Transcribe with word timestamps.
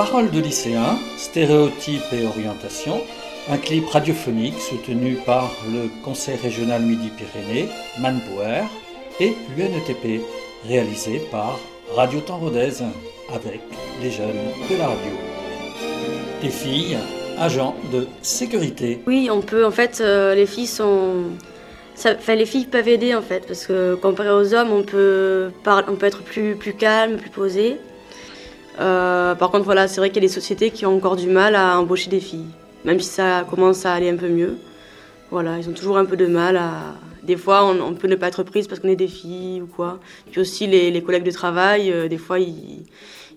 Paroles 0.00 0.30
de 0.30 0.40
lycéens, 0.40 0.98
stéréotypes 1.18 2.10
et 2.14 2.24
orientation, 2.24 3.02
un 3.50 3.58
clip 3.58 3.86
radiophonique 3.86 4.58
soutenu 4.58 5.16
par 5.26 5.50
le 5.70 5.90
Conseil 6.02 6.36
régional 6.36 6.80
Midi-Pyrénées, 6.80 7.68
Manpower 7.98 8.62
et 9.20 9.34
l'UNETP, 9.54 10.22
réalisé 10.66 11.20
par 11.30 11.60
Radio 11.94 12.20
Temps 12.20 12.38
Rodez 12.38 12.82
avec 13.30 13.60
les 14.00 14.10
jeunes 14.10 14.40
de 14.70 14.76
la 14.78 14.86
radio. 14.86 15.12
Des 16.40 16.48
filles, 16.48 16.96
agents 17.38 17.76
de 17.92 18.06
sécurité. 18.22 19.02
Oui, 19.06 19.28
on 19.30 19.42
peut, 19.42 19.66
en 19.66 19.70
fait, 19.70 20.00
euh, 20.00 20.34
les 20.34 20.46
filles 20.46 20.66
sont. 20.66 21.24
Ça, 21.94 22.14
les 22.34 22.46
filles 22.46 22.64
peuvent 22.64 22.88
aider 22.88 23.14
en 23.14 23.20
fait, 23.20 23.46
parce 23.46 23.66
que 23.66 23.96
comparé 23.96 24.30
aux 24.30 24.54
hommes, 24.54 24.72
on 24.72 24.82
peut, 24.82 25.50
être 26.00 26.22
plus 26.22 26.56
calme, 26.78 27.18
plus 27.18 27.28
posé. 27.28 27.76
Euh, 28.78 29.34
par 29.34 29.50
contre, 29.50 29.64
voilà, 29.64 29.88
c'est 29.88 30.00
vrai 30.00 30.10
qu'il 30.10 30.22
y 30.22 30.24
a 30.24 30.28
des 30.28 30.32
sociétés 30.32 30.70
qui 30.70 30.86
ont 30.86 30.96
encore 30.96 31.16
du 31.16 31.26
mal 31.26 31.54
à 31.56 31.78
embaucher 31.78 32.08
des 32.08 32.20
filles, 32.20 32.46
même 32.84 33.00
si 33.00 33.08
ça 33.08 33.44
commence 33.48 33.84
à 33.84 33.92
aller 33.92 34.08
un 34.08 34.16
peu 34.16 34.28
mieux. 34.28 34.56
Voilà, 35.30 35.58
ils 35.58 35.68
ont 35.68 35.72
toujours 35.72 35.98
un 35.98 36.04
peu 36.04 36.16
de 36.16 36.26
mal 36.26 36.56
à. 36.56 36.94
Des 37.22 37.36
fois, 37.36 37.64
on, 37.66 37.80
on 37.82 37.94
peut 37.94 38.08
ne 38.08 38.16
pas 38.16 38.28
être 38.28 38.42
prise 38.42 38.66
parce 38.66 38.80
qu'on 38.80 38.88
est 38.88 38.96
des 38.96 39.06
filles 39.08 39.60
ou 39.60 39.66
quoi. 39.66 40.00
Puis 40.30 40.40
aussi, 40.40 40.66
les, 40.66 40.90
les 40.90 41.02
collègues 41.02 41.22
de 41.24 41.30
travail, 41.30 41.92
euh, 41.92 42.08
des 42.08 42.16
fois, 42.16 42.38
ils, 42.38 42.84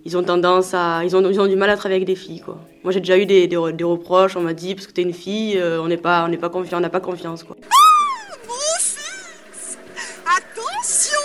ils 0.05 0.17
ont 0.17 0.23
tendance 0.23 0.73
à. 0.73 1.03
Ils 1.03 1.15
ont, 1.15 1.29
ils 1.29 1.39
ont 1.41 1.47
du 1.47 1.55
mal 1.57 1.69
à 1.69 1.75
travailler 1.75 1.97
avec 1.97 2.07
des 2.07 2.15
filles, 2.15 2.39
quoi. 2.39 2.59
Moi, 2.83 2.93
j'ai 2.93 2.99
déjà 3.01 3.17
eu 3.17 3.25
des, 3.25 3.47
des, 3.47 3.55
re- 3.57 3.75
des 3.75 3.83
reproches. 3.83 4.35
On 4.37 4.41
m'a 4.41 4.53
dit, 4.53 4.73
parce 4.75 4.87
que 4.87 4.93
t'es 4.93 5.01
une 5.01 5.13
fille, 5.13 5.57
euh, 5.57 5.81
on 5.81 5.87
n'est 5.87 5.97
pas, 5.97 6.23
on 6.25 6.29
n'est 6.29 6.37
pas 6.37 6.49
confiant, 6.49 6.77
on 6.77 6.81
n'a 6.81 6.89
pas 6.89 7.01
confiance, 7.01 7.43
quoi. 7.43 7.57
Mon 8.47 8.53
fils 8.79 9.77
Attention 10.25 11.19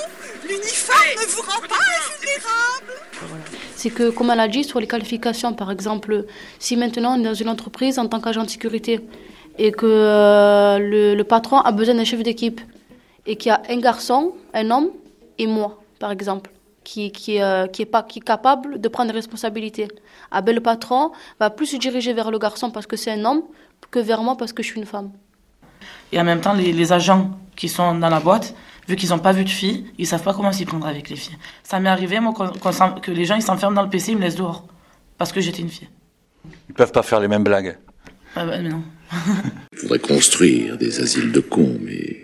L'uniforme 0.48 0.98
ne 1.16 1.26
vous 1.30 1.42
rend 1.42 1.60
C'est 3.78 3.90
que, 3.90 4.10
comme 4.10 4.30
elle 4.30 4.40
a 4.40 4.48
dit, 4.48 4.64
sur 4.64 4.80
les 4.80 4.88
qualifications, 4.88 5.54
par 5.54 5.70
exemple, 5.70 6.24
si 6.58 6.76
maintenant 6.76 7.16
on 7.16 7.20
est 7.20 7.22
dans 7.22 7.40
une 7.42 7.48
entreprise 7.48 7.96
en 8.00 8.08
tant 8.08 8.20
qu'agent 8.20 8.42
de 8.42 8.50
sécurité 8.50 8.98
et 9.56 9.70
que 9.70 9.86
euh, 9.86 11.14
le, 11.14 11.22
patron 11.22 11.58
a 11.60 11.70
besoin 11.70 11.94
d'un 11.94 12.02
chef 12.02 12.24
d'équipe 12.24 12.60
et 13.24 13.36
qu'il 13.36 13.50
y 13.50 13.52
a 13.52 13.62
un 13.70 13.78
garçon, 13.78 14.32
un 14.52 14.68
homme 14.72 14.88
et 15.38 15.46
moi, 15.46 15.80
par 16.00 16.10
exemple, 16.10 16.50
qui, 16.82 17.12
qui, 17.12 17.40
euh, 17.40 17.68
qui, 17.68 17.82
est, 17.82 17.86
pas, 17.86 18.02
qui 18.02 18.18
capable 18.18 18.80
de 18.80 18.88
prendre 18.88 19.12
des 19.12 19.16
responsabilités, 19.16 19.86
ah 20.32 20.42
ben, 20.42 20.56
le 20.56 20.60
patron 20.60 21.12
va 21.38 21.48
plus 21.48 21.66
se 21.66 21.76
diriger 21.76 22.12
vers 22.12 22.32
le 22.32 22.40
garçon 22.40 22.72
parce 22.72 22.88
que 22.88 22.96
c'est 22.96 23.12
un 23.12 23.24
homme 23.24 23.42
que 23.92 24.00
vers 24.00 24.24
moi 24.24 24.36
parce 24.36 24.52
que 24.52 24.60
je 24.64 24.70
suis 24.70 24.80
une 24.80 24.86
femme. 24.86 25.12
Et 26.10 26.18
en 26.18 26.24
même 26.24 26.40
temps, 26.40 26.52
les 26.52 26.92
agents 26.92 27.30
qui 27.54 27.68
sont 27.68 27.94
dans 27.94 28.08
la 28.08 28.18
boîte, 28.18 28.56
vu 28.88 28.96
qu'ils 28.96 29.10
n'ont 29.10 29.18
pas 29.18 29.32
vu 29.32 29.44
de 29.44 29.50
filles, 29.50 29.84
ils 29.98 30.06
savent 30.06 30.22
pas 30.22 30.34
comment 30.34 30.50
s'y 30.52 30.64
prendre 30.64 30.86
avec 30.86 31.08
les 31.10 31.16
filles. 31.16 31.36
Ça 31.62 31.78
m'est 31.78 31.88
arrivé, 31.88 32.18
moi, 32.20 32.32
s'en- 32.72 32.94
que 32.94 33.10
les 33.12 33.24
gens 33.24 33.36
ils 33.36 33.42
s'enferment 33.42 33.74
dans 33.76 33.82
le 33.82 33.90
PC, 33.90 34.12
ils 34.12 34.16
me 34.18 34.22
laissent 34.22 34.36
dehors. 34.36 34.66
Parce 35.18 35.32
que 35.32 35.40
j'étais 35.40 35.62
une 35.62 35.68
fille. 35.68 35.88
Ils 36.68 36.74
peuvent 36.74 36.92
pas 36.92 37.02
faire 37.02 37.20
les 37.20 37.28
mêmes 37.28 37.44
blagues. 37.44 37.76
Ah 38.36 38.44
bah, 38.46 38.58
mais 38.60 38.68
non. 38.68 38.82
Il 39.72 39.78
faudrait 39.78 39.98
construire 39.98 40.76
des 40.78 41.00
asiles 41.00 41.32
de 41.32 41.40
cons, 41.40 41.76
mais 41.82 42.20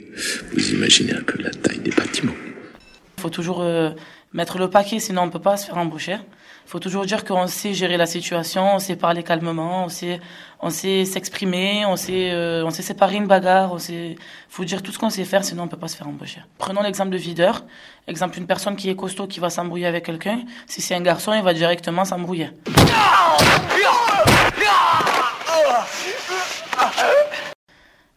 vous 0.52 0.70
imaginez 0.72 1.14
un 1.14 1.22
peu 1.22 1.42
la 1.42 1.50
taille 1.50 1.78
des 1.80 1.90
bâtiments. 1.90 2.32
Il 3.18 3.20
faut 3.22 3.30
toujours 3.30 3.62
euh, 3.62 3.90
mettre 4.34 4.58
le 4.58 4.68
paquet, 4.68 4.98
sinon 4.98 5.22
on 5.22 5.30
peut 5.30 5.38
pas 5.38 5.56
se 5.56 5.66
faire 5.66 5.78
embaucher. 5.78 6.18
Il 6.66 6.70
faut 6.70 6.80
toujours 6.80 7.04
dire 7.04 7.24
qu'on 7.24 7.46
sait 7.46 7.72
gérer 7.72 7.96
la 7.96 8.06
situation, 8.06 8.74
on 8.74 8.78
sait 8.78 8.96
parler 8.96 9.22
calmement, 9.22 9.84
on 9.84 9.88
sait, 9.88 10.20
on 10.60 10.70
sait 10.70 11.04
s'exprimer, 11.04 11.84
on 11.86 11.96
sait, 11.96 12.30
euh, 12.32 12.64
on 12.64 12.70
sait 12.70 12.82
séparer 12.82 13.16
une 13.16 13.26
bagarre, 13.26 13.72
on 13.72 13.78
sait, 13.78 14.16
faut 14.48 14.64
dire 14.64 14.82
tout 14.82 14.90
ce 14.90 14.98
qu'on 14.98 15.10
sait 15.10 15.24
faire, 15.24 15.44
sinon 15.44 15.64
on 15.64 15.68
peut 15.68 15.76
pas 15.76 15.88
se 15.88 15.96
faire 15.96 16.08
embaucher. 16.08 16.40
Prenons 16.58 16.82
l'exemple 16.82 17.10
de 17.10 17.18
videur. 17.18 17.64
Exemple, 18.08 18.38
une 18.38 18.46
personne 18.46 18.76
qui 18.76 18.90
est 18.90 18.96
costaud, 18.96 19.26
qui 19.26 19.40
va 19.40 19.50
s'embrouiller 19.50 19.86
avec 19.86 20.04
quelqu'un. 20.04 20.40
Si 20.66 20.82
c'est 20.82 20.94
un 20.94 21.00
garçon, 21.00 21.32
il 21.34 21.42
va 21.42 21.54
directement 21.54 22.04
s'embrouiller. 22.04 22.50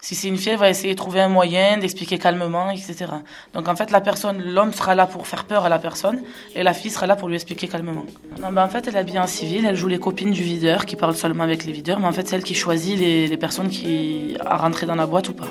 Si 0.08 0.16
c'est 0.16 0.30
une 0.30 0.38
fille, 0.38 0.54
elle 0.54 0.58
va 0.58 0.70
essayer 0.70 0.94
de 0.94 0.98
trouver 0.98 1.20
un 1.20 1.28
moyen 1.28 1.80
d'expliquer 1.80 2.18
calmement, 2.18 2.70
etc. 2.72 3.08
Donc 3.54 3.68
en 3.68 3.76
fait, 3.76 3.92
la 3.92 4.00
personne, 4.00 4.42
l'homme 4.42 4.72
sera 4.72 4.96
là 4.96 5.06
pour 5.06 5.28
faire 5.28 5.44
peur 5.44 5.66
à 5.66 5.70
la 5.70 5.80
personne 5.80 6.22
et 6.56 6.64
la 6.64 6.74
fille 6.74 6.92
sera 6.92 7.08
là 7.08 7.18
pour 7.18 7.28
lui 7.28 7.36
expliquer 7.36 7.68
calmement. 7.68 8.06
En 8.42 8.70
fait, 8.70 8.88
elle 8.88 8.96
est 8.96 9.00
habillée 9.00 9.20
en 9.20 9.28
civil, 9.28 9.66
elle 9.66 9.76
joue 9.76 9.90
les 9.90 10.00
copines 10.00 10.32
du 10.32 10.44
videur 10.44 10.86
qui 10.86 10.96
parlent 10.96 11.14
seulement 11.14 11.44
avec 11.44 11.66
les 11.66 11.74
videurs, 11.74 12.00
mais 12.00 12.08
en 12.08 12.14
fait, 12.14 12.26
c'est 12.26 12.38
elle 12.38 12.44
qui 12.44 12.56
choisit 12.56 12.98
les, 12.98 13.36
personnes 13.36 13.68
qui 13.68 14.38
à 14.46 14.56
rentrer 14.56 14.86
dans 14.86 14.96
la 14.96 15.08
boîte 15.08 15.28
ou 15.28 15.34
pas. 15.34 15.50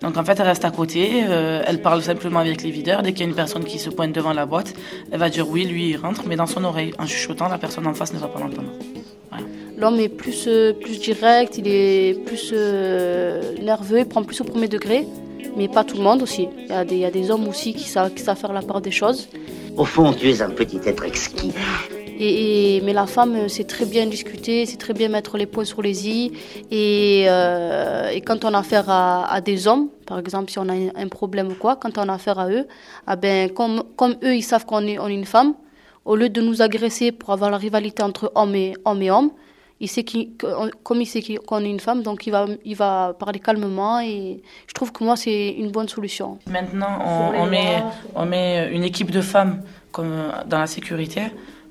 Donc 0.00 0.16
en 0.16 0.22
fait, 0.22 0.38
elle 0.38 0.46
reste 0.46 0.64
à 0.64 0.70
côté, 0.70 1.24
euh, 1.26 1.64
elle 1.66 1.82
parle 1.82 2.02
simplement 2.04 2.38
avec 2.38 2.62
les 2.62 2.70
videurs. 2.70 3.02
Dès 3.02 3.10
qu'il 3.12 3.22
y 3.22 3.24
a 3.24 3.30
une 3.30 3.34
personne 3.34 3.64
qui 3.64 3.80
se 3.80 3.90
pointe 3.90 4.12
devant 4.12 4.32
la 4.32 4.46
boîte, 4.46 4.74
elle 5.10 5.18
va 5.18 5.28
dire 5.28 5.48
oui, 5.48 5.64
lui, 5.64 5.88
il 5.88 5.96
rentre, 5.96 6.22
mais 6.24 6.36
dans 6.36 6.46
son 6.46 6.62
oreille. 6.62 6.94
En 7.00 7.06
chuchotant, 7.06 7.48
la 7.48 7.58
personne 7.58 7.88
en 7.88 7.94
face 7.94 8.12
ne 8.12 8.20
va 8.20 8.28
pas 8.28 8.38
l'entendre. 8.38 8.70
L'homme 9.80 9.98
est 9.98 10.08
plus, 10.10 10.44
euh, 10.46 10.72
plus 10.74 10.98
direct, 11.00 11.56
il 11.56 11.66
est 11.66 12.14
plus 12.26 12.50
euh, 12.52 13.40
nerveux, 13.62 14.00
il 14.00 14.06
prend 14.06 14.22
plus 14.22 14.40
au 14.40 14.44
premier 14.44 14.68
degré, 14.68 15.06
mais 15.56 15.68
pas 15.68 15.84
tout 15.84 15.96
le 15.96 16.02
monde 16.02 16.22
aussi. 16.22 16.48
Il 16.58 16.66
y 16.68 16.72
a 16.72 16.84
des, 16.84 16.96
il 16.96 17.00
y 17.00 17.04
a 17.06 17.10
des 17.10 17.30
hommes 17.30 17.48
aussi 17.48 17.72
qui 17.72 17.88
savent, 17.88 18.12
qui 18.12 18.22
savent 18.22 18.36
faire 18.38 18.52
la 18.52 18.60
part 18.62 18.82
des 18.82 18.90
choses. 18.90 19.28
Au 19.76 19.84
fond, 19.86 20.12
tu 20.12 20.28
es 20.28 20.42
un 20.42 20.50
petit 20.50 20.78
être 20.84 21.04
exquis. 21.04 21.52
Et, 22.22 22.76
et- 22.76 22.80
mais 22.82 22.92
la 22.92 23.06
femme, 23.06 23.34
euh, 23.36 23.48
c'est 23.48 23.64
très 23.64 23.86
bien 23.86 24.04
discuter, 24.06 24.66
c'est 24.66 24.76
très 24.76 24.92
bien 24.92 25.08
mettre 25.08 25.38
les 25.38 25.46
points 25.46 25.64
sur 25.64 25.80
les 25.80 26.06
i. 26.06 26.32
Et, 26.70 27.24
euh, 27.28 28.10
et 28.10 28.20
quand 28.20 28.44
on 28.44 28.52
a 28.52 28.58
affaire 28.58 28.84
à, 28.90 29.32
à 29.32 29.40
des 29.40 29.66
hommes, 29.66 29.88
par 30.04 30.18
exemple, 30.18 30.50
si 30.50 30.58
on 30.58 30.68
a 30.68 30.74
un- 30.74 30.90
un 30.94 31.08
problème 31.08 31.48
ou 31.48 31.54
quoi, 31.54 31.76
quand 31.76 31.96
on 31.96 32.06
a 32.10 32.12
affaire 32.14 32.38
à 32.38 32.50
eux, 32.50 32.66
ah 33.06 33.16
ben, 33.16 33.48
comme, 33.48 33.82
comme 33.96 34.16
eux, 34.22 34.34
ils 34.36 34.42
savent 34.42 34.66
qu'on 34.66 34.86
est, 34.86 34.98
on 34.98 35.08
est 35.08 35.14
une 35.14 35.24
femme, 35.24 35.54
au 36.04 36.16
lieu 36.16 36.28
de 36.28 36.42
nous 36.42 36.60
agresser 36.60 37.10
pour 37.12 37.30
avoir 37.30 37.50
la 37.50 37.56
rivalité 37.56 38.02
entre 38.02 38.30
hommes 38.34 38.54
et 38.54 38.74
hommes, 38.84 39.00
et 39.00 39.10
hommes 39.10 39.30
il 39.80 39.88
sait 39.88 40.04
qu'il- 40.04 40.30
comme 40.82 41.00
il 41.00 41.06
sait 41.06 41.22
qu'on 41.46 41.64
est 41.64 41.70
une 41.70 41.80
femme, 41.80 42.02
donc 42.02 42.26
il 42.26 42.30
va, 42.30 42.46
il 42.64 42.76
va 42.76 43.14
parler 43.18 43.40
calmement. 43.40 44.00
Et 44.00 44.42
je 44.66 44.72
trouve 44.74 44.92
que 44.92 45.02
moi, 45.02 45.16
c'est 45.16 45.50
une 45.50 45.70
bonne 45.70 45.88
solution. 45.88 46.38
Maintenant, 46.50 46.98
on, 47.04 47.42
on 47.42 47.46
met, 47.46 47.82
on 48.14 48.26
met 48.26 48.68
une 48.72 48.84
équipe 48.84 49.10
de 49.10 49.20
femmes 49.22 49.62
comme 49.92 50.12
dans 50.46 50.58
la 50.58 50.66
sécurité. 50.66 51.22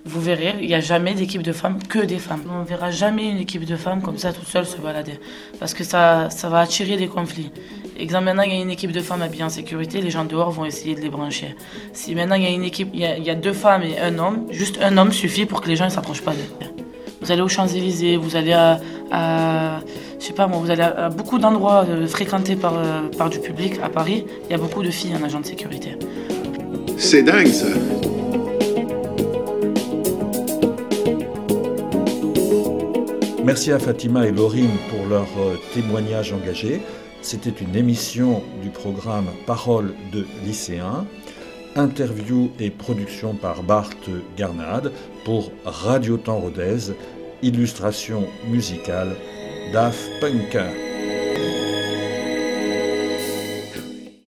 Vous 0.05 0.21
verrez, 0.21 0.55
il 0.61 0.67
n'y 0.67 0.73
a 0.73 0.79
jamais 0.79 1.13
d'équipe 1.13 1.43
de 1.43 1.51
femmes 1.51 1.77
que 1.83 1.99
des 1.99 2.19
femmes. 2.19 2.41
On 2.49 2.59
ne 2.61 2.65
verra 2.65 2.89
jamais 2.89 3.29
une 3.29 3.37
équipe 3.37 3.65
de 3.65 3.75
femmes 3.75 4.01
comme 4.01 4.17
ça 4.17 4.31
toute 4.31 4.47
seule 4.47 4.65
se 4.65 4.77
balader. 4.77 5.19
Parce 5.59 5.73
que 5.73 5.83
ça, 5.83 6.29
ça 6.29 6.47
va 6.49 6.59
attirer 6.61 6.95
des 6.95 7.09
conflits. 7.09 7.51
Exemple, 7.97 8.23
maintenant, 8.25 8.43
il 8.43 8.53
y 8.53 8.57
a 8.57 8.61
une 8.61 8.71
équipe 8.71 8.93
de 8.93 9.01
femmes 9.01 9.21
habillées 9.21 9.43
en 9.43 9.49
sécurité, 9.49 9.99
les 10.01 10.09
gens 10.09 10.23
dehors 10.23 10.51
vont 10.51 10.63
essayer 10.63 10.95
de 10.95 11.01
les 11.01 11.09
brancher. 11.09 11.53
Si 11.91 12.15
maintenant, 12.15 12.35
il 12.35 12.43
y 12.43 12.47
a 12.47 12.49
une 12.49 12.63
équipe, 12.63 12.89
il 12.93 13.01
y 13.01 13.05
a, 13.05 13.17
il 13.17 13.25
y 13.25 13.29
a 13.29 13.35
deux 13.35 13.51
femmes 13.53 13.83
et 13.83 13.99
un 13.99 14.17
homme, 14.19 14.47
juste 14.51 14.79
un 14.81 14.97
homme 14.97 15.11
suffit 15.11 15.45
pour 15.45 15.59
que 15.59 15.67
les 15.67 15.75
gens 15.75 15.85
ne 15.85 15.89
s'approchent 15.89 16.23
pas 16.23 16.31
d'eux. 16.33 16.78
Vous 17.21 17.31
allez 17.31 17.41
aux 17.41 17.47
Champs-Élysées, 17.49 18.17
vous 18.17 18.35
allez 18.35 18.53
à, 18.53 18.79
à- 19.11 19.79
je 20.19 20.25
sais 20.25 20.33
pas 20.33 20.47
moi, 20.47 20.59
vous 20.59 20.71
allez 20.71 20.81
à, 20.81 21.05
à 21.05 21.09
beaucoup 21.09 21.37
d'endroits 21.37 21.85
euh, 21.89 22.07
fréquentés 22.07 22.55
par, 22.55 22.73
euh, 22.77 23.09
par 23.17 23.29
du 23.29 23.39
public 23.39 23.73
à 23.83 23.89
Paris, 23.89 24.25
il 24.45 24.51
y 24.51 24.53
a 24.55 24.57
beaucoup 24.57 24.83
de 24.83 24.89
filles 24.89 25.15
en 25.19 25.23
agent 25.23 25.41
de 25.41 25.45
sécurité. 25.45 25.97
C'est 26.97 27.23
dingue 27.23 27.47
ça. 27.47 27.67
Merci 33.43 33.71
à 33.71 33.79
Fatima 33.79 34.27
et 34.27 34.31
Laurine 34.31 34.69
pour 34.89 35.05
leur 35.07 35.27
euh, 35.39 35.55
témoignage 35.73 36.33
engagé. 36.33 36.81
C'était 37.21 37.53
une 37.63 37.75
émission 37.75 38.43
du 38.61 38.69
programme 38.69 39.25
Parole 39.45 39.93
de 40.13 40.25
lycéens. 40.45 41.05
Interview 41.75 42.49
et 42.59 42.69
production 42.69 43.33
par 43.35 43.63
Bart 43.63 43.91
Garnade 44.37 44.91
pour 45.23 45.51
Radio 45.65 46.17
Temps 46.17 46.39
Rodez. 46.39 46.93
Illustration 47.41 48.27
musicale 48.49 49.15
d'Af 49.71 50.09
Punker. 50.19 50.88